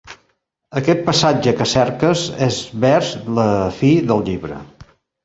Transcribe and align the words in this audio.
Aquest 0.79 1.01
passatge 1.09 1.53
que 1.59 1.67
cerques 1.73 2.23
és 2.45 2.57
vers 2.87 3.11
la 3.41 3.47
fi 3.81 3.93
del 4.13 4.25
llibre. 4.31 4.59